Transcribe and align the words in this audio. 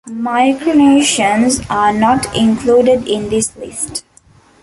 Micronations 0.07 1.63
are 1.69 1.93
not 1.93 2.35
included 2.35 3.07
in 3.07 3.29
this 3.29 3.55
list. 3.55 4.03